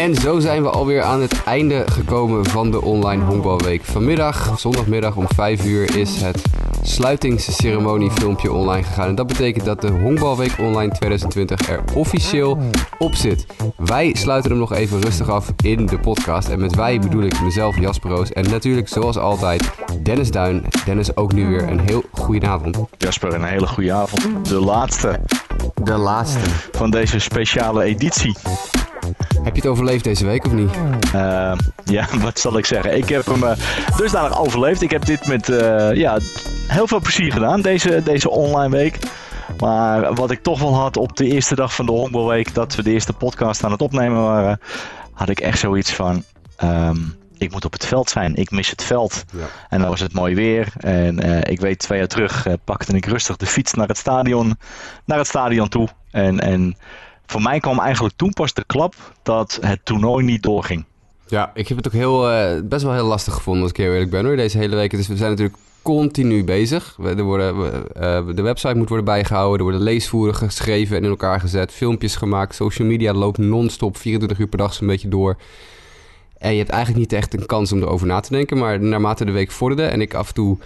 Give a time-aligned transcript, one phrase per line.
[0.00, 3.84] En zo zijn we alweer aan het einde gekomen van de online honkbalweek.
[3.84, 6.42] Vanmiddag, zondagmiddag om 5 uur, is het
[6.82, 9.08] sluitingsceremonie filmpje online gegaan.
[9.08, 12.58] En dat betekent dat de Honkbalweek Online 2020 er officieel
[12.98, 13.46] op zit.
[13.76, 16.48] Wij sluiten hem nog even rustig af in de podcast.
[16.48, 18.32] En met wij bedoel ik mezelf, Jasper Roos.
[18.32, 19.70] En natuurlijk, zoals altijd,
[20.02, 20.64] Dennis Duin.
[20.84, 22.78] Dennis, ook nu weer een heel goede avond.
[22.98, 24.48] Jasper, een hele goede avond.
[24.48, 25.20] De laatste
[25.82, 26.40] De laatste.
[26.72, 28.36] van deze speciale editie.
[29.42, 30.70] Heb je het overleefd deze week of niet?
[31.12, 31.52] Eh,
[31.84, 32.96] ja, wat zal ik zeggen?
[32.96, 33.52] Ik heb hem uh,
[33.96, 34.82] dusdanig overleefd.
[34.82, 36.18] Ik heb dit met eh, ja,
[36.66, 38.98] heel veel plezier gedaan, deze, deze online week.
[39.58, 42.82] Maar wat ik toch wel had op de eerste dag van de Honkbalweek, dat we
[42.82, 44.60] de eerste podcast aan het opnemen waren,
[45.12, 46.24] had ik echt zoiets van.
[46.56, 46.96] ehm,
[47.40, 48.34] ik moet op het veld zijn.
[48.34, 49.24] Ik mis het veld.
[49.32, 49.46] Ja.
[49.68, 50.72] En dan was het mooi weer.
[50.76, 53.96] En eh, ik weet, twee jaar terug eh, pakte ik rustig de fiets naar het
[53.98, 54.58] stadion,
[55.04, 55.88] naar het stadion toe.
[56.10, 56.76] En, en
[57.30, 60.84] voor mij kwam eigenlijk toen pas de klap dat het toernooi niet doorging.
[61.26, 63.92] Ja, ik heb het ook heel, eh, best wel heel lastig gevonden als ik heel
[63.92, 64.90] eerlijk ben hoor, deze hele week.
[64.90, 66.96] Dus we zijn natuurlijk continu bezig.
[67.04, 71.40] Er worden, eh, de website moet worden bijgehouden, er worden leesvoeren geschreven en in elkaar
[71.40, 75.36] gezet, filmpjes gemaakt, social media loopt non-stop 24 uur per dag zo'n beetje door.
[76.38, 79.24] En je hebt eigenlijk niet echt een kans om erover na te denken, maar naarmate
[79.24, 80.58] de week vorderde en ik af en toe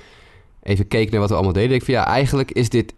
[0.63, 2.95] even keek naar wat we allemaal deden, ik van ja, eigenlijk is dit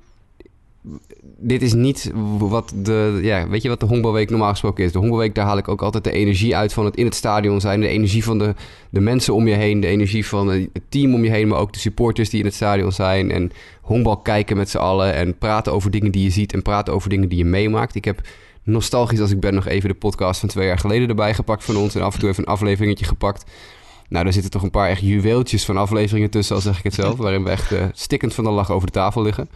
[1.39, 4.93] dit is niet wat de, ja, weet je wat de honkbalweek normaal gesproken is.
[4.93, 7.61] De honkbalweek, daar haal ik ook altijd de energie uit van het in het stadion
[7.61, 7.81] zijn.
[7.81, 8.55] De energie van de,
[8.91, 9.81] de mensen om je heen.
[9.81, 11.49] De energie van het team om je heen.
[11.49, 13.31] Maar ook de supporters die in het stadion zijn.
[13.31, 15.15] En honkbal kijken met z'n allen.
[15.15, 16.53] En praten over dingen die je ziet.
[16.53, 17.95] En praten over dingen die je meemaakt.
[17.95, 18.21] Ik heb
[18.63, 21.77] nostalgisch als ik ben nog even de podcast van twee jaar geleden erbij gepakt van
[21.77, 21.95] ons.
[21.95, 23.45] En af en toe even een afleveringetje gepakt.
[24.09, 26.95] Nou, daar zitten toch een paar echt juweeltjes van afleveringen tussen, al zeg ik het
[26.95, 27.17] zelf.
[27.17, 29.49] Waarin we echt eh, stikkend van de lach over de tafel liggen.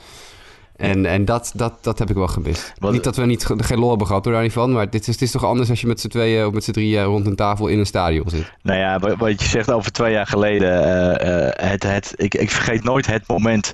[0.80, 2.72] En, en dat, dat, dat heb ik wel gemist.
[2.78, 4.72] Wat- Niet dat we niet, ge- geen lol hebben gehad, hoor, daar niet van.
[4.72, 6.70] Maar dit is, het is toch anders als je met z'n tweeën of met z'n
[6.72, 8.52] drieën rond een tafel in een stadion zit.
[8.62, 10.82] Nou ja, wa- wat je zegt over twee jaar geleden.
[11.20, 13.72] eh, eh, het, het, ik, ik vergeet nooit het moment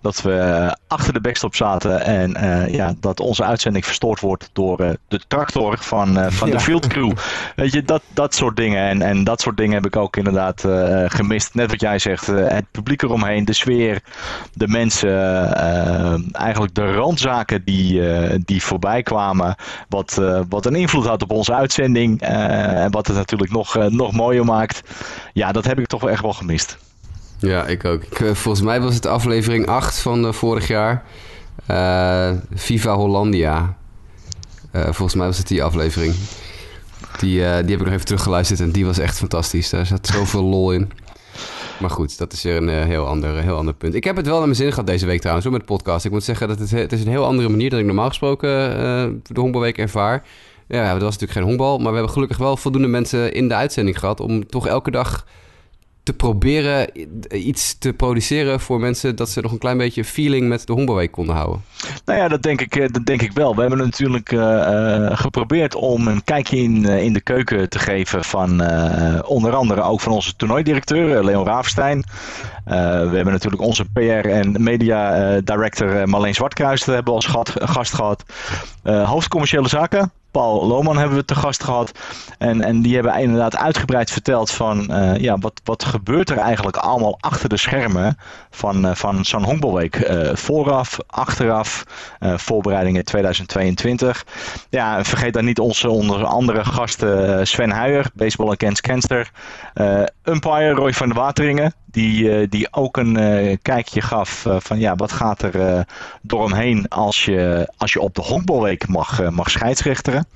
[0.00, 2.00] dat we eh, achter de backstop zaten.
[2.00, 6.54] En eh, ja, dat onze uitzending verstoord wordt door eh, de tractor van, van Ja.
[6.54, 7.12] de field crew.
[7.56, 8.88] Weet je, dat, dat soort dingen.
[8.88, 10.64] En, en dat soort dingen heb ik ook inderdaad
[11.06, 11.54] gemist.
[11.54, 14.00] Net wat jij zegt, het publiek eromheen, de sfeer,
[14.54, 15.52] de mensen.
[16.32, 18.02] eigenlijk de randzaken die,
[18.44, 19.54] die voorbij kwamen.
[19.88, 22.20] Wat, wat een invloed had op onze uitzending.
[22.20, 24.82] en wat het natuurlijk nog, nog mooier maakt.
[25.32, 26.78] Ja, dat heb ik toch wel echt wel gemist.
[27.40, 28.02] Ja, ik ook.
[28.02, 31.04] Eh, volgens mij was het aflevering 8 van eh, vorig jaar.
[31.66, 33.76] Eh, Viva Hollandia.
[34.72, 36.14] Volgens mij was het die aflevering.
[37.18, 39.70] Die, die heb ik nog even teruggeluisterd en die was echt fantastisch.
[39.70, 40.90] Daar zat zoveel lol in.
[41.80, 43.94] Maar goed, dat is weer een heel, ander, heel ander punt.
[43.94, 46.04] Ik heb het wel naar mijn zin gehad deze week trouwens, met de podcast.
[46.04, 48.50] Ik moet zeggen dat het, het is een heel andere manier dan ik normaal gesproken
[49.22, 50.22] de honkbalweek ervaar.
[50.68, 53.54] Ja, dat was natuurlijk geen honkbal, maar we hebben gelukkig wel voldoende mensen in de
[53.54, 55.26] uitzending gehad om toch elke dag
[56.08, 56.88] te proberen
[57.30, 61.10] iets te produceren voor mensen dat ze nog een klein beetje feeling met de honkbalweek
[61.12, 61.62] konden houden.
[62.04, 63.54] Nou ja, dat denk ik, eh, dat denk ik wel.
[63.54, 68.24] We hebben natuurlijk eh, eh, geprobeerd om een kijkje in, in de keuken te geven
[68.24, 68.50] van
[69.24, 72.04] onder andere ook van onze toernooidirecteur Leon Ravenstein.
[72.64, 72.74] Eh,
[73.10, 78.22] we hebben natuurlijk onze PR en media director Marleen Zwartkruis hebben als gat- gast gehad.
[78.82, 80.12] Eh hoofd commerciële zaken.
[80.38, 81.92] Paul Lohman hebben we te gast gehad.
[82.38, 86.76] En, en die hebben inderdaad uitgebreid verteld van eh, ja, wat, wat gebeurt er eigenlijk
[86.76, 88.18] allemaal achter de schermen
[88.50, 89.96] van, eh, van zo'n honkbalweek.
[89.96, 91.84] Eh, vooraf, achteraf,
[92.20, 94.24] voorbereidingen 2022.
[94.70, 99.30] Ja, en vergeet dan niet onze onder andere gasten Sven Huijer, Baseball Against Cancer.
[99.74, 104.56] eh, umpire Roy van der Wateringen, die, eh, die ook een eh, kijkje gaf eh,
[104.58, 105.86] van ja, wat gaat er
[106.22, 110.26] door hem heen als je, als je op de honkbalweek mag, mag scheidsrechteren.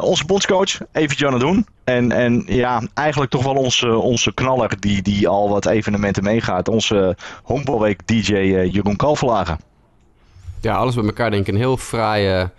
[0.00, 1.66] Onze bondscoach, Evie Janne Doen.
[1.84, 6.68] En, en ja, eigenlijk toch wel onze, onze knaller die, die al wat evenementen meegaat.
[6.68, 8.34] Onze honkbalweek DJ
[8.72, 9.58] Jeroen Kalverlagen.
[10.60, 12.50] Ja, alles bij elkaar denk ik een heel fraaie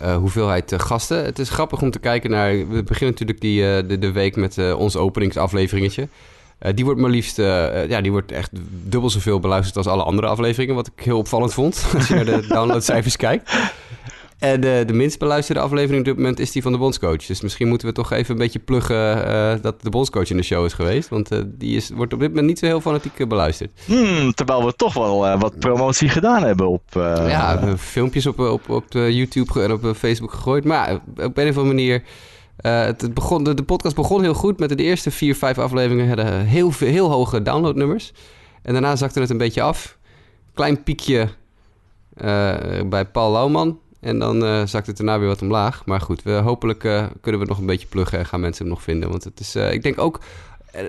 [0.00, 1.24] hoeveelheid gasten.
[1.24, 2.50] Het is grappig om te kijken naar...
[2.50, 6.08] We beginnen natuurlijk die, de, de week met ons openingsafleveringetje.
[6.58, 7.38] Eh, die wordt maar liefst...
[7.38, 8.50] eh, eh, ja, die wordt echt
[8.84, 10.74] dubbel zoveel beluisterd als alle andere afleveringen.
[10.74, 11.86] Wat ik heel opvallend vond.
[11.94, 13.52] Als je naar de downloadcijfers kijkt.
[14.38, 17.26] En de, de minst beluisterde aflevering op dit moment is die van de bondscoach.
[17.26, 20.64] Dus misschien moeten we toch even een beetje pluggen dat de bondscoach in de show
[20.64, 21.08] is geweest.
[21.08, 23.70] Want die is, wordt op dit moment niet zo heel fanatiek beluisterd.
[23.84, 26.82] Hmm, terwijl we toch wel wat promotie gedaan hebben op...
[26.92, 30.64] ja, we hebben filmpjes op, op, op YouTube en op Facebook gegooid.
[30.64, 32.02] Maar op een of andere manier...
[32.56, 34.58] eh, het begon, de, podcast begon heel goed.
[34.58, 38.12] Met de eerste vier, vijf afleveringen hadden heel, veel- heel hoge downloadnummers.
[38.62, 39.98] En daarna zakte het een beetje af.
[40.54, 41.28] Klein piekje
[42.14, 42.54] eh,
[42.86, 43.78] bij Paul Lauwman.
[44.00, 45.84] En dan uh, zakt het daarna weer wat omlaag.
[45.84, 46.78] Maar goed, we, hopelijk
[47.20, 49.10] kunnen we nog een beetje pluggen en gaan mensen hem nog vinden.
[49.10, 50.20] Want het is, ik denk ook,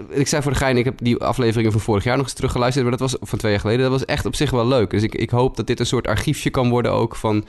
[0.09, 2.87] ik zei voor de gein, ik heb die afleveringen van vorig jaar nog eens teruggeluisterd.
[2.87, 3.81] Maar dat was van twee jaar geleden.
[3.81, 4.89] Dat was echt op zich wel leuk.
[4.89, 7.45] Dus ik, ik hoop dat dit een soort archiefje kan worden ook van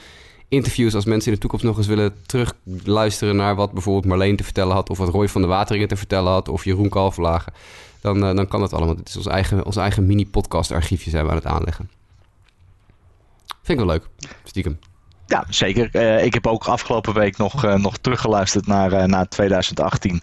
[0.49, 0.95] interviews.
[0.95, 4.73] Als mensen in de toekomst nog eens willen terugluisteren naar wat bijvoorbeeld Marleen te vertellen
[4.73, 4.89] had.
[4.89, 6.47] Of wat Roy van de Wateringen te vertellen had.
[6.47, 7.53] Of Jeroen Kalverlagen.
[8.01, 8.95] Dan, dan kan dat allemaal.
[8.95, 11.89] Dit is ons eigen, ons eigen mini-podcast archiefje zijn we aan het aanleggen.
[13.61, 14.07] Vind ik wel leuk,
[14.43, 14.79] stiekem.
[15.25, 15.89] Ja, zeker.
[15.91, 20.21] Uh, ik heb ook afgelopen week nog, uh, nog teruggeluisterd naar, naar 2018.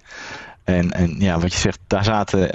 [0.65, 2.49] En, en ja, wat je zegt, daar zaten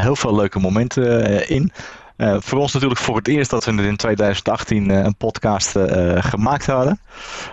[0.00, 1.72] heel veel leuke momenten in.
[2.20, 5.78] Voor ons natuurlijk voor het eerst dat we in 2018 een podcast
[6.14, 7.00] gemaakt hadden.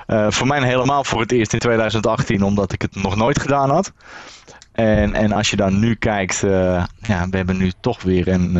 [0.07, 3.91] voor mij helemaal voor het eerst in 2018, omdat ik het nog nooit gedaan had.
[4.71, 6.39] En, en als je dan nu kijkt,
[6.99, 8.51] ja, we hebben nu toch weer een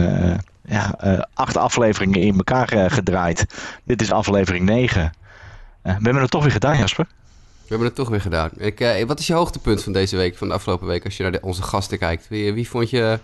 [0.65, 0.95] ja,
[1.33, 3.45] acht afleveringen in elkaar gedraaid.
[3.83, 5.12] Dit is aflevering 9.
[5.81, 7.07] we hebben het toch weer gedaan, Jasper.
[7.62, 8.50] We hebben het toch weer gedaan.
[8.57, 11.31] Ik, wat is je hoogtepunt van deze week, van de afgelopen week, als je naar
[11.31, 12.27] de, onze gasten kijkt?
[12.27, 13.19] Wie vond je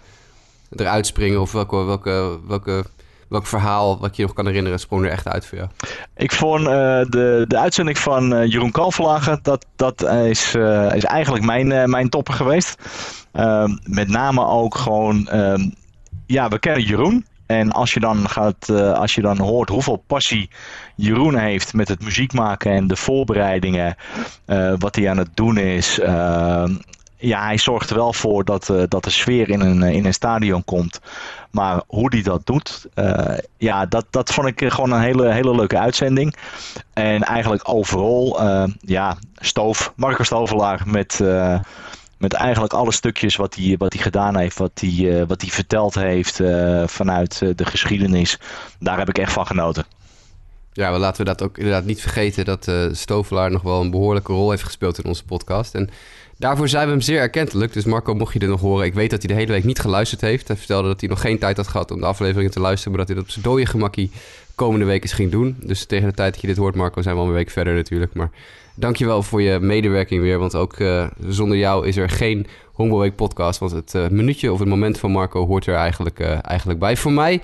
[0.75, 2.83] eruit springen of welke, welke, welke,
[3.29, 5.69] welk verhaal wat je nog kan herinneren sprong er echt uit voor jou?
[6.15, 6.67] Ik vond uh,
[7.09, 10.55] de, de uitzending van uh, Jeroen Kalverlagen, dat, dat is,
[10.93, 12.75] is eigenlijk mijn, mijn topper geweest.
[13.31, 15.69] Ehm, met name ook gewoon, ehm,
[16.25, 17.25] ja, we kennen Jeroen.
[17.45, 20.49] En als je dan gaat, als je dan hoort hoeveel passie
[20.95, 23.95] Jeroen heeft met het muziek maken en de voorbereidingen,
[24.79, 25.99] wat hij aan het doen is.
[27.25, 30.13] Ja, hij zorgt er wel voor dat, uh, dat de sfeer in een, in een
[30.13, 30.99] stadion komt.
[31.51, 32.87] Maar hoe hij dat doet,
[33.57, 36.35] ja, dat, dat vond ik gewoon een hele, hele leuke uitzending.
[36.93, 38.41] En eigenlijk overal,
[38.79, 41.19] ja, Stoof, Marco Stovelaar met
[42.17, 46.41] met eigenlijk alle stukjes wat hij, wat gedaan heeft, wat hij, wat hij verteld heeft
[46.85, 48.39] vanuit de geschiedenis.
[48.79, 49.85] Daar heb ik echt van genoten.
[50.73, 53.91] Ja, we laten we dat ook inderdaad niet vergeten dat uh, Stovelaar nog wel een
[53.91, 55.75] behoorlijke rol heeft gespeeld in onze podcast.
[55.75, 55.89] En
[56.37, 57.73] daarvoor zijn we hem zeer erkentelijk.
[57.73, 59.79] Dus Marco, mocht je dit nog horen, ik weet dat hij de hele week niet
[59.79, 60.47] geluisterd heeft.
[60.47, 63.05] Hij vertelde dat hij nog geen tijd had gehad om de afleveringen te luisteren, maar
[63.05, 64.11] dat hij dat op zijn dode gemakkie
[64.55, 65.55] komende week eens ging doen.
[65.59, 67.73] Dus tegen de tijd dat je dit hoort, Marco, zijn we al een week verder
[67.73, 68.13] natuurlijk.
[68.13, 68.29] Maar
[68.75, 73.59] dankjewel voor je medewerking weer, want ook uh, zonder jou is er geen Honkbalweek podcast.
[73.59, 76.97] Want het uh, minuutje of het moment van Marco hoort er eigenlijk, eigenlijk bij.
[76.97, 77.41] Voor mij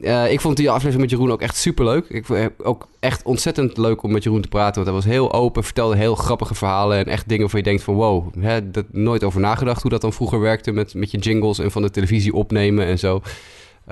[0.00, 2.08] uh, ik vond die aflevering met Jeroen ook echt super leuk.
[2.08, 4.74] Ik vond het ook echt ontzettend leuk om met Jeroen te praten.
[4.74, 6.98] Want hij was heel open, vertelde heel grappige verhalen.
[6.98, 10.00] En echt dingen waar je denkt van wow, hè, dat nooit over nagedacht hoe dat
[10.00, 13.22] dan vroeger werkte met, met je jingles en van de televisie opnemen en zo.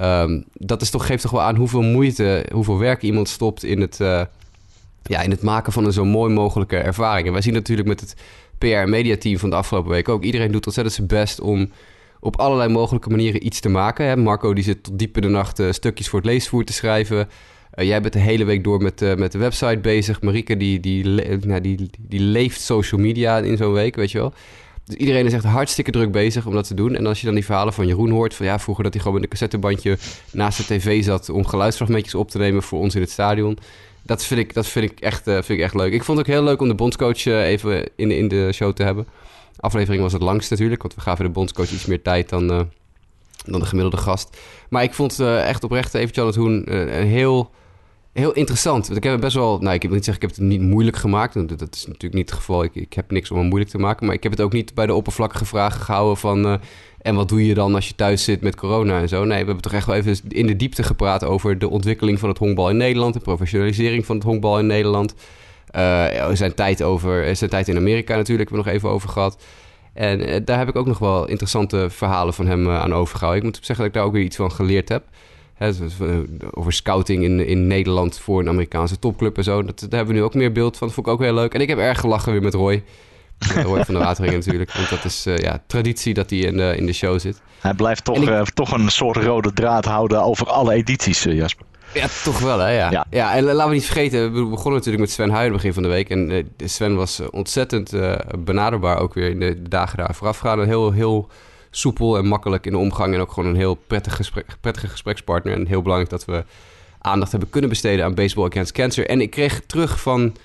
[0.01, 3.81] Um, dat is toch, geeft toch wel aan hoeveel moeite, hoeveel werk iemand stopt in
[3.81, 4.23] het, uh,
[5.03, 7.27] ja, in het maken van een zo mooi mogelijke ervaring.
[7.27, 8.15] En wij zien natuurlijk met het
[8.59, 10.23] PR- en mediateam van de afgelopen week ook.
[10.23, 11.71] Iedereen doet ontzettend zijn best om
[12.21, 14.07] op allerlei mogelijke manieren iets te maken.
[14.07, 14.17] Hè?
[14.17, 17.29] Marco die zit tot diep in de nacht uh, stukjes voor het leesvoer te schrijven.
[17.75, 20.23] Uh, jij bent de hele week door met, uh, met de website bezig.
[20.23, 21.05] Marieke die, die,
[21.41, 24.33] nou, die, die leeft social media in zo'n week, weet je wel.
[24.85, 26.95] Dus iedereen is echt hartstikke druk bezig om dat te doen.
[26.95, 28.35] En als je dan die verhalen van Jeroen hoort...
[28.35, 29.99] van ja, vroeger dat hij gewoon met een cassettebandje
[30.33, 31.29] naast de tv zat...
[31.29, 33.59] om geluidsfragmentjes op te nemen voor ons in het stadion...
[34.03, 35.93] dat vind ik, dat vind ik, echt, vind ik echt leuk.
[35.93, 38.83] Ik vond het ook heel leuk om de bondscoach even in, in de show te
[38.83, 39.07] hebben
[39.61, 42.61] aflevering was het langst natuurlijk, want we gaven de bondscoach iets meer tijd dan, uh,
[43.45, 44.37] dan de gemiddelde gast.
[44.69, 47.51] Maar ik vond uh, echt oprecht even Jan het Hoen uh, heel,
[48.13, 48.87] heel interessant.
[48.87, 50.61] Want ik heb het best wel, nou ik wil niet zeggen, ik heb het niet
[50.61, 51.35] moeilijk gemaakt.
[51.35, 52.65] Dat, dat is natuurlijk niet het geval.
[52.65, 54.07] Ik, ik, heb niks om het moeilijk te maken.
[54.07, 56.61] Maar ik heb het ook niet bij de oppervlakkige vragen gehouden van...
[57.01, 59.25] en wat doe je dan als je thuis zit met corona en zo?
[59.25, 62.29] Nee, we hebben toch echt wel even in de diepte gepraat over de ontwikkeling van
[62.29, 65.15] het honkbal in Nederland, de professionalisering van het honkbal in Nederland.
[65.75, 69.37] Uh, zijn tijd over, zijn tijd in Amerika natuurlijk, hebben we nog even over gehad.
[69.93, 73.45] En uh, daar heb ik ook nog wel interessante verhalen van hem uh, aan overgehouden.
[73.45, 75.05] Ik moet zeggen dat ik daar ook weer iets van geleerd heb.
[75.55, 75.71] Hè,
[76.51, 79.63] over scouting in, in Nederland voor een Amerikaanse topclub en zo.
[79.63, 80.87] Dat, daar hebben we nu ook meer beeld van.
[80.87, 81.55] Dat vond ik ook heel leuk.
[81.55, 82.83] En ik heb erg gelachen weer met Roy.
[83.39, 84.73] Roy van de Wateringen natuurlijk.
[84.73, 87.41] Want dat is uh, ja, traditie dat hij in, de, in de show zit.
[87.61, 88.51] Hij blijft toch, ik...
[88.51, 91.67] toch een soort rode draad houden over alle edities, Jasper.
[91.97, 92.71] Ja, toch wel, hè?
[92.71, 93.07] Ja.
[93.11, 93.35] ja.
[93.35, 96.11] en laten we niet vergeten, we begonnen natuurlijk met Sven Huijen begin van de week.
[96.11, 100.65] En uh, Sven was eh, ontzettend uh, benaderbaar ook weer in de, dagen daar voorafgaan.
[100.65, 101.29] Heel, heel
[101.71, 103.15] soepel en makkelijk in de omgang.
[103.15, 105.55] En ook gewoon een heel prettig gesprek, prettige gesprekspartner.
[105.55, 106.45] En heel belangrijk dat we
[107.01, 109.07] aandacht hebben kunnen besteden aan Baseball Against Cancer.
[109.07, 110.37] En ik kreeg terug van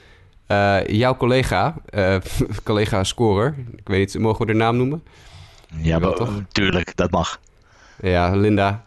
[0.47, 1.75] uh, jouw collega,
[2.63, 3.55] collega scorer.
[3.75, 5.03] Ik weet niet, mogen we de naam noemen?
[5.75, 6.41] Ja, maar, toch?
[6.51, 7.39] tuurlijk, dat mag.
[8.01, 8.85] Ja, Linda.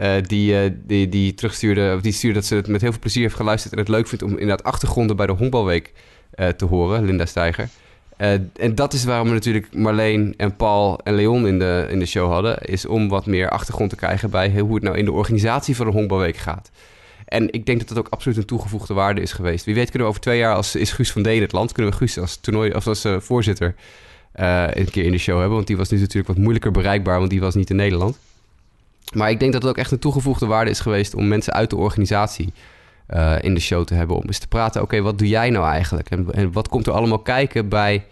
[0.00, 3.00] Uh, die, uh, die, die terugstuurde, of die stuurde dat ze het met heel veel
[3.00, 5.92] plezier heeft geluisterd en het leuk vindt om inderdaad achtergronden bij de honkbalweek
[6.34, 7.68] uh, te horen, Linda Steiger.
[8.16, 12.06] en dat is waarom we natuurlijk Marleen en Paul en Leon in de, in de
[12.06, 15.12] show hadden, is om wat meer achtergrond te krijgen bij hoe het nou in de
[15.12, 16.70] organisatie van de honkbalweek gaat.
[17.24, 19.64] en ik denk dat dat ook absoluut een toegevoegde waarde is geweest.
[19.64, 21.92] Wie weet kunnen we over twee jaar, als is Guus van Deen het land, kunnen
[21.92, 23.74] we Guus als, toernooi, of als voorzitter
[24.32, 25.54] een keer in de show hebben.
[25.54, 28.18] Want die was nu natuurlijk wat moeilijker bereikbaar, want die was niet in Nederland.
[29.14, 31.70] Maar ik denk dat het ook echt een toegevoegde waarde is geweest om mensen uit
[31.70, 32.52] de organisatie
[33.40, 34.16] in de show te hebben.
[34.16, 36.10] Om eens te praten, oké, wat doe jij nou eigenlijk?
[36.10, 38.04] En, en wat komt er allemaal kijken bij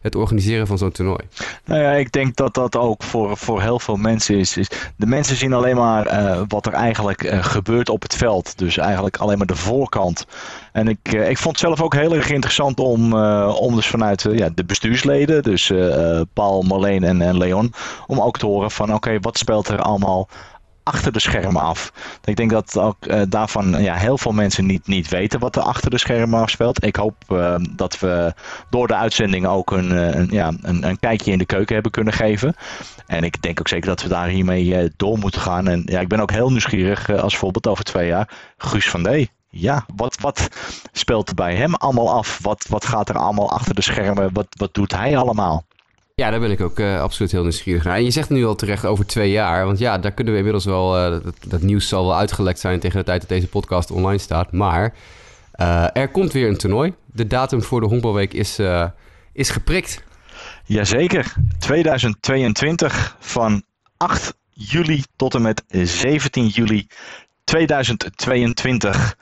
[0.00, 1.20] het organiseren van zo'n toernooi?
[1.64, 4.52] Nou ja, ik denk dat dat ook voor, voor heel veel mensen is.
[4.96, 8.58] de mensen zien alleen maar uh, wat er eigenlijk uh, gebeurt op het veld.
[8.58, 10.26] Dus eigenlijk alleen maar de voorkant.
[10.72, 13.12] En ik, uh, ik vond het zelf ook heel erg interessant om,
[13.42, 15.72] om dus vanuit ja, de bestuursleden, dus
[16.32, 17.72] Paul, Marleen en, en Leon,
[18.06, 20.28] om ook te horen van oké, wat speelt er allemaal
[20.86, 21.92] achter de schermen af.
[22.24, 25.62] Ik denk dat ook uh, daarvan ja, heel veel mensen niet, niet weten wat er
[25.62, 26.84] achter de schermen afspeelt.
[26.84, 28.34] Ik hoop uh, dat we
[28.70, 31.92] door de uitzending ook een, uh, een, ja, een, een, kijkje in de keuken hebben
[31.92, 32.54] kunnen geven.
[33.06, 35.68] En ik denk ook zeker dat we daar hiermee door moeten gaan.
[35.68, 38.28] En ja, ik ben ook heel nieuwsgierig als voorbeeld over twee jaar.
[38.56, 39.26] Guus van D.
[39.48, 40.48] Ja, wat, wat
[40.92, 42.38] speelt er bij hem allemaal af?
[42.42, 44.32] Wat, wat gaat er allemaal achter de schermen?
[44.32, 45.64] Wat, wat doet hij allemaal?
[46.22, 47.96] Ja, daar ben ik ook uh, absoluut heel nieuwsgierig naar.
[47.96, 49.66] En je zegt nu al terecht over twee jaar.
[49.66, 51.12] Want ja, daar kunnen we inmiddels wel...
[51.12, 54.52] Uh, dat, nieuws zal wel uitgelekt zijn tegen de tijd dat deze podcast online staat.
[54.52, 54.94] Maar
[55.60, 56.94] uh, er komt weer een toernooi.
[57.06, 58.58] De datum voor de Honkbalweek is,
[59.32, 60.02] is geprikt.
[60.64, 61.32] Jazeker.
[61.58, 63.62] 2022 van
[63.96, 66.86] 8 juli tot en met 17 juli
[67.44, 69.16] 2022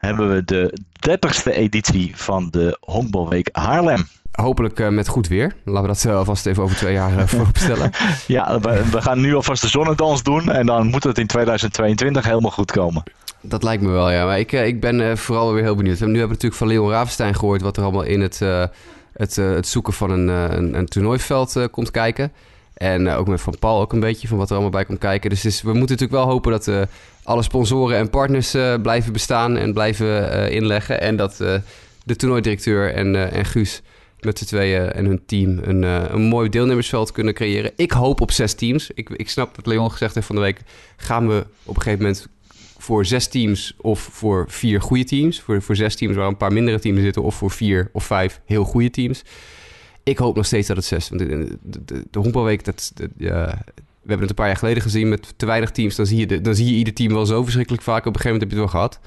[0.00, 0.78] hebben we de
[1.08, 4.08] 30ste editie van de Honkbalweek Haarlem.
[4.32, 5.54] Hopelijk uh, met goed weer.
[5.64, 7.90] Laten we dat uh, alvast even over twee jaar uh, vooropstellen.
[8.26, 10.50] ja, we, we, gaan nu alvast de zonnedans doen.
[10.50, 13.02] En dan moet het in 2022 helemaal goed komen.
[13.40, 14.24] Dat lijkt me wel, ja.
[14.24, 15.98] Maar ik, ik ben vooral weer heel benieuwd.
[15.98, 17.62] Nu hebben we natuurlijk van Leon Ravenstein gehoord...
[17.62, 18.38] wat er allemaal in het,
[19.12, 22.32] het, het zoeken van een, een, een toernooiveld komt kijken.
[22.74, 25.30] En ook met Van Paul ook een beetje van wat er allemaal bij komt kijken.
[25.30, 26.88] Dus, dus we moeten natuurlijk wel hopen dat
[27.22, 28.50] alle sponsoren en partners
[28.82, 29.56] blijven bestaan...
[29.56, 31.00] en blijven inleggen.
[31.00, 31.36] En dat
[32.04, 33.82] de toernooidirecteur en, en Guus
[34.20, 37.72] met z'n tweeën en hun team een, een mooi deelnemersveld kunnen creëren.
[37.76, 38.90] Ik hoop op zes teams.
[38.94, 40.60] Ik, ik snap dat Leon gezegd heeft van de week...
[40.96, 42.26] gaan we op een gegeven moment
[42.78, 45.40] voor zes teams of voor vier goede teams.
[45.40, 47.22] Voor, voor zes teams waar een paar mindere teams zitten...
[47.22, 49.22] of voor vier of vijf heel goede teams.
[50.02, 51.08] Ik hoop nog steeds dat het zes...
[51.08, 54.82] Want de, de, de, de honkbalweek, dat, ja, we hebben het een paar jaar geleden
[54.82, 55.08] gezien...
[55.08, 57.82] met te weinig teams, dan zie je, dan zie je ieder team wel zo verschrikkelijk
[57.82, 58.06] vaak.
[58.06, 59.00] Op een gegeven moment heb je het wel gehad...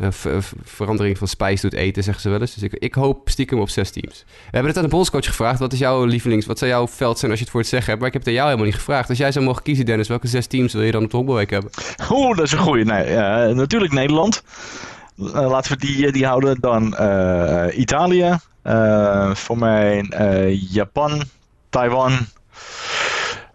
[0.00, 2.54] Uh, verandering van spijs doet eten, zeggen ze wel eens.
[2.54, 4.24] Dus ik, ik, hoop stiekem op zes teams.
[4.26, 5.58] We hebben het aan de bondscoach gevraagd.
[5.58, 6.46] Wat is jouw lievelings...
[6.46, 7.98] Wat zou jouw veld zijn als je het voor het zeggen hebt?
[7.98, 9.08] Maar ik heb het aan jou helemaal niet gevraagd.
[9.08, 11.50] Als jij zou mogen kiezen, Dennis, welke zes teams wil je dan op de honkbalweek
[11.50, 11.70] hebben?
[12.10, 12.84] Oeh, dat is een goeie.
[12.84, 13.16] Nee, uh,
[13.56, 14.42] natuurlijk Nederland.
[15.32, 16.60] Laten we die, die houden.
[16.60, 16.96] Dan
[17.72, 18.38] Italië.
[19.34, 20.06] voor mij
[20.70, 21.22] Japan,
[21.70, 22.12] Taiwan.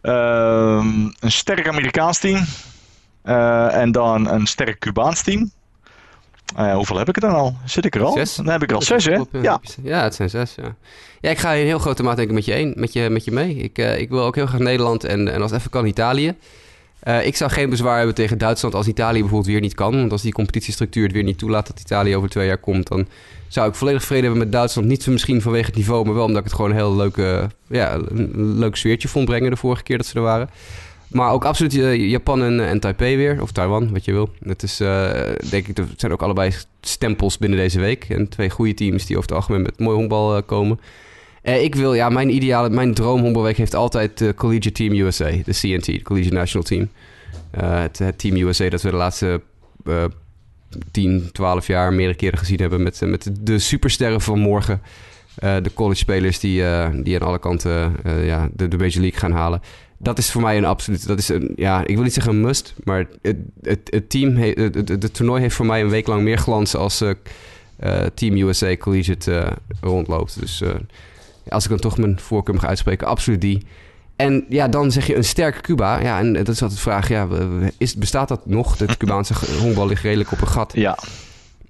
[0.01, 2.45] Ehm, een sterk Amerikaans team.
[3.71, 5.51] en dan een sterk Cubaans team.
[6.59, 7.55] Uh, hoeveel heb ik er dan al?
[7.65, 8.11] Zit ik er al?
[8.11, 8.35] Zes?
[8.35, 9.19] Dan heb ik er al zes, hè?
[9.31, 9.61] Ja.
[9.83, 10.75] ja, het zijn zes, ja.
[11.21, 13.25] Ja, ik ga in heel grote mate denk ik met je, een, met je, met
[13.25, 13.55] je mee.
[13.55, 16.35] Ik, uh, ik wil ook heel graag Nederland en, en als even kan Italië.
[17.03, 19.91] Uh, ik zou geen bezwaar hebben tegen Duitsland als Italië bijvoorbeeld weer niet kan.
[19.91, 22.87] Want als die competitiestructuur het weer niet toelaat dat Italië over twee jaar komt...
[22.87, 23.07] dan
[23.47, 24.87] zou ik volledig vrede hebben met Duitsland.
[24.87, 27.93] Niet misschien vanwege het niveau, maar wel omdat ik het gewoon een heel leuke, ja,
[27.93, 30.49] een leuk sfeertje vond brengen de vorige keer dat ze er waren.
[31.07, 33.41] Maar ook absoluut uh, Japan en, en, Taipei weer.
[33.41, 34.29] Of Taiwan, wat je wil.
[34.43, 35.11] Het is, uh,
[35.49, 38.05] denk ik, het zijn ook allebei stempels binnen deze week.
[38.09, 40.43] En twee goede teams die over het algemeen met mooi honkbal
[41.43, 45.29] uh, ik wil, ja, mijn ideale, mijn droom heeft altijd de Collegiate Team USA.
[45.45, 46.89] De CNT, de Collegiate National Team.
[47.51, 49.41] Het, het, Team USA dat we de laatste
[50.91, 52.83] 10, 12 jaar meerdere keren gezien hebben.
[52.83, 54.81] Met, met de supersterren van morgen.
[55.35, 56.63] de college spelers die,
[57.03, 59.61] die aan alle kanten ja, de, de Major League gaan halen
[60.01, 61.07] dat is voor mij een absoluut.
[61.07, 64.35] Dat is een, ja, ik wil niet zeggen een must, maar het, het, het team,
[64.35, 67.11] het, het, toernooi heeft voor mij een week lang meer glans als uh,
[68.13, 70.39] Team USA Collegiate uh, rondloopt.
[70.39, 70.63] Dus
[71.49, 73.65] als ik dan toch mijn voorkeur mag uitspreken, absoluut die.
[74.15, 76.01] En ja, dan zeg je een sterke Cuba.
[76.01, 77.27] Ja, en dat is altijd de vraag, ja,
[77.77, 78.77] is, bestaat dat nog?
[78.77, 80.73] Het Cubaanse honkbal ligt redelijk op een gat.
[80.75, 80.97] Ja.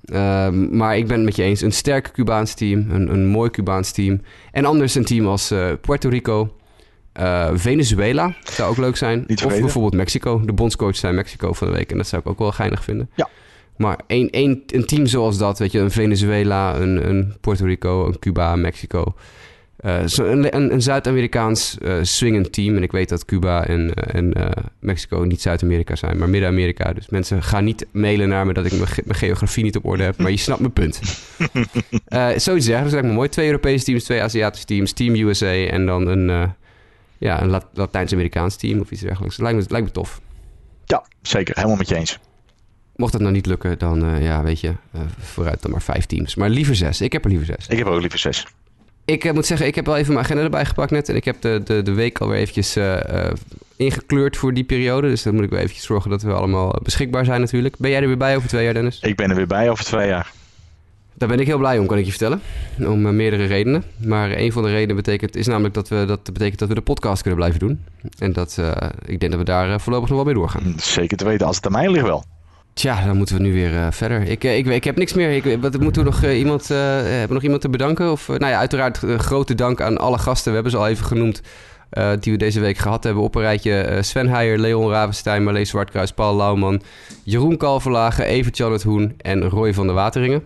[0.06, 1.62] Uh, maar ik ben het met je eens.
[1.62, 4.22] Een sterk Cubaans team, een, een mooi Cubaans team.
[4.52, 6.56] En anders een team als uh, Puerto Rico,
[7.20, 9.26] uh, Venezuela zou ook leuk zijn.
[9.28, 10.42] of bijvoorbeeld Mexico.
[10.46, 11.92] De bondscoach zijn Mexico van de week.
[11.92, 13.10] En dat zou ik ook wel geinig vinden.
[13.16, 13.30] Ja.
[13.78, 18.08] Maar een, een, een team zoals dat, weet je, een Venezuela, een, een Puerto Rico,
[18.08, 19.16] een Cuba, Mexico.
[19.86, 22.76] Uh, zo een, een, een Zuid-Amerikaans uh, swingend team.
[22.76, 24.46] En ik weet dat Cuba en, en uh,
[24.80, 26.94] Mexico niet Zuid-Amerika zijn, maar Midden-Amerika.
[26.94, 30.04] Dus mensen gaan niet mailen naar me dat ik mijn, mijn geografie niet op orde
[30.04, 30.18] heb.
[30.18, 31.00] Maar je snapt mijn punt.
[32.42, 33.30] zoiets zeggen, dat is me mooi.
[33.30, 36.54] Twee Europese teams, twee Aziatische teams, Team USA en dan een
[37.18, 39.38] ja, een Latijns-Amerikaans team of iets dergelijks.
[39.38, 40.22] Lijkt me, lijkt me tof.
[40.86, 41.56] Ja, zeker.
[41.56, 42.20] Helemaal met je eens.
[42.96, 44.74] Mocht dat nou niet lukken, dan ja, weet je,
[45.20, 46.36] vooruit dan maar vijf teams.
[46.36, 47.02] Maar liever zes.
[47.02, 47.68] Ik heb er liever zes.
[47.68, 48.46] Ik heb ook liever zes.
[49.12, 51.10] Ik uh, moet zeggen, ik heb wel even mijn agenda erbij gepakt net.
[51.10, 52.78] En ik heb de, de, de week alweer eventjes
[53.76, 55.08] ingekleurd voor die periode.
[55.08, 57.78] Dus dan moet ik wel eventjes zorgen dat we allemaal beschikbaar zijn natuurlijk.
[57.78, 59.00] Ben jij er weer bij over twee jaar, Dennis?
[59.00, 60.32] Ik ben er weer bij over twee jaar.
[61.14, 62.42] Daar ben ik heel blij om, kan ik je vertellen.
[62.80, 63.84] Om uh, meerdere redenen.
[63.98, 66.82] Maar een van de redenen betekent, is namelijk dat, we, dat betekent dat we de
[66.82, 67.86] podcast kunnen blijven doen.
[68.18, 68.72] En dat, uh,
[69.06, 70.74] ik denk dat we daar voorlopig nog wel mee doorgaan.
[70.78, 72.24] Zeker te weten, als het aan mij ligt wel.
[72.74, 74.22] Tja, dan moeten we nu weer verder.
[74.22, 75.32] Ik, ik, ik heb niks meer.
[75.32, 78.12] Ik, wat, moeten we nog, iemand, hebben we nog iemand te bedanken?
[78.12, 80.48] Of, nou ja, uiteraard grote dank aan alle gasten.
[80.48, 81.42] We hebben ze al even genoemd.
[82.20, 83.98] die we deze week gehad hebben op een rijtje.
[84.02, 86.82] Sven Heijer, Leon Ravenstein, Marleen Zwartkruis, Paul Lauwman,
[87.24, 90.44] Jeroen Kalverlagen, Evert Janet Hoen en Roy van der Wateringen.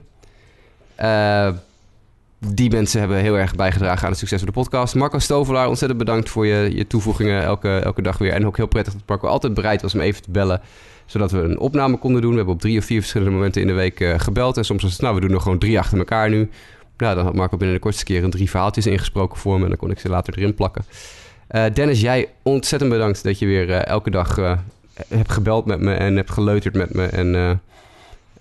[2.39, 4.95] Die mensen hebben heel erg bijgedragen aan het succes van de podcast.
[4.95, 8.31] Marco Stovelaar, ontzettend bedankt voor je, je toevoegingen elke, elke dag weer.
[8.31, 10.61] En ook heel prettig dat Marco altijd bereid was om even te bellen.
[11.05, 12.31] Zodat we een opname konden doen.
[12.31, 14.57] We hebben op drie of vier verschillende momenten in de week uh, gebeld.
[14.57, 16.49] En soms was het, nou, we doen er gewoon drie achter elkaar nu.
[16.97, 19.63] Nou, dan had Marco binnen de kortste keer een drie verhaaltjes ingesproken voor me.
[19.63, 20.85] En dan kon ik ze later erin plakken.
[21.51, 24.35] Uh, Dennis, jij ontzettend bedankt dat je weer elke dag
[25.07, 27.05] hebt gebeld met me en hebt geleuterd met me.
[27.05, 27.61] En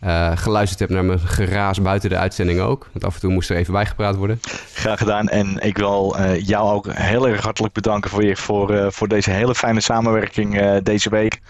[0.04, 2.88] uh, geluisterd hebt naar mijn geraas buiten de uitzending ook.
[2.92, 4.40] Want af en toe moest er even bijgepraat worden.
[4.74, 5.28] Graag gedaan.
[5.28, 9.08] En ik wil uh, jou ook heel erg hartelijk bedanken voor, je, voor, uh, voor
[9.08, 11.40] deze hele fijne samenwerking deze week.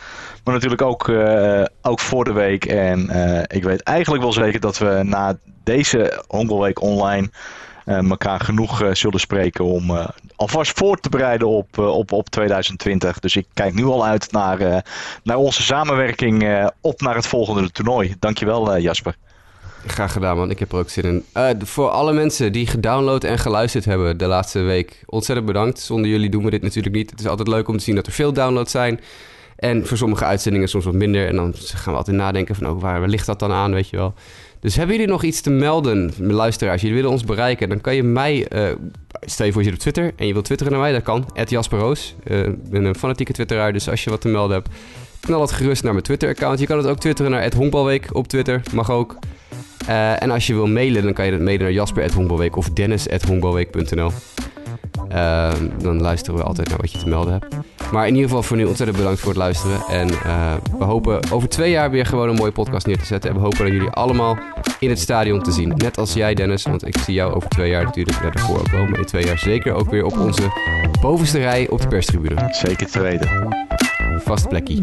[0.45, 1.13] Maar natuurlijk ook,
[1.83, 2.65] ook voor de week.
[2.65, 3.01] En
[3.47, 7.31] ik weet eigenlijk wel zeker dat we na deze Hongerweek online
[7.85, 13.19] elkaar genoeg uh, zullen spreken om uh, alvast voor te bereiden op, op, op 2020.
[13.19, 14.85] Dus ik kijk nu al uit naar,
[15.23, 18.15] naar onze samenwerking op naar het volgende toernooi.
[18.19, 19.17] Dankjewel Jasper.
[19.87, 21.67] Graag gedaan man, ik heb er ook zin in.
[21.67, 25.81] voor alle mensen die gedownload en geluisterd hebben de laatste week, ontzettend bedankt.
[25.81, 27.11] Zonder jullie doen we dit natuurlijk niet.
[27.11, 29.01] Het is altijd leuk om te zien dat er veel downloads zijn.
[29.57, 31.29] En voor sommige uitzendingen soms wat minder.
[31.29, 33.97] En dan gaan we altijd nadenken van, oh, waar ligt dat dan aan, weet je
[33.97, 34.15] wel.
[34.65, 36.81] Dus hebben jullie nog iets te melden, luisteraars?
[36.81, 38.47] Jullie willen ons bereiken, dan kan je mij...
[38.53, 38.69] Uh,
[39.21, 41.29] stel je voor je zit op Twitter en je wilt twitteren naar mij, dat kan.
[41.47, 42.15] Jasper Roos.
[42.25, 44.69] Uh, ik ben een fanatieke twitteraar, dus als je wat te melden hebt...
[45.21, 46.59] knal het gerust naar mijn Twitter-account.
[46.59, 48.63] Je kan het ook twitteren naar Honkbalweek op Twitter.
[48.73, 49.19] Mag ook.
[49.89, 54.11] Uh, en als je wil mailen, dan kan je dat mailen naar jasper.honkbalweek of dennis.honkbalweek.nl.
[55.15, 57.57] Uh, dan luisteren we altijd naar wat je te melden hebt.
[57.93, 59.81] Maar in ieder geval voor nu ontzettend bedankt voor het luisteren.
[59.89, 63.31] En uh, we hopen over twee jaar weer gewoon een mooie podcast neer te zetten.
[63.31, 64.39] En we hopen dat jullie allemaal
[64.79, 65.73] in het stadion te zien.
[65.77, 66.63] Net als jij, Dennis.
[66.63, 68.87] Want ik zie jou over twee jaar natuurlijk, ook wel.
[68.87, 70.43] Maar in twee jaar zeker ook weer op onze
[71.01, 72.49] bovenste rij op de perstribune.
[72.51, 73.57] Zeker te weten.
[74.25, 74.83] Vast plekje.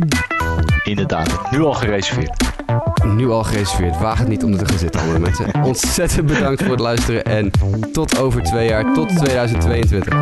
[0.83, 2.60] Inderdaad, nu al gereserveerd.
[3.05, 3.99] Nu al gereserveerd.
[3.99, 5.63] Waag het niet om er te gaan zitten, andere mensen.
[5.63, 7.25] Ontzettend bedankt voor het luisteren.
[7.25, 7.51] En
[7.93, 10.13] tot over twee jaar, tot 2022.